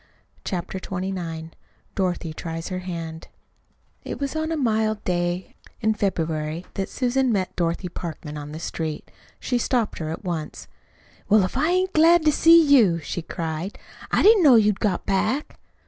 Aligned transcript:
CHAPTER 0.43 0.79
XXIX 0.79 1.51
DOROTHY 1.93 2.33
TRIES 2.33 2.69
HER 2.69 2.79
HAND 2.79 3.27
It 4.03 4.19
was 4.19 4.35
on 4.35 4.51
a 4.51 4.57
mild 4.57 5.03
day 5.03 5.43
early 5.43 5.55
in 5.81 5.93
February 5.93 6.65
that 6.73 6.89
Susan 6.89 7.31
met 7.31 7.55
Dorothy 7.55 7.87
Parkman 7.87 8.35
on 8.35 8.51
the 8.51 8.57
street. 8.59 9.11
She 9.39 9.59
stopped 9.59 9.99
her 9.99 10.09
at 10.09 10.23
once. 10.23 10.67
"Well, 11.29 11.43
if 11.43 11.55
I 11.55 11.69
ain't 11.69 11.93
glad 11.93 12.25
to 12.25 12.31
see 12.31 12.59
you!" 12.65 12.97
she 13.01 13.21
cried. 13.21 13.77
"I 14.11 14.23
didn't 14.23 14.41
know 14.41 14.55
you'd 14.55 14.79
got 14.79 15.05
back." 15.05 15.59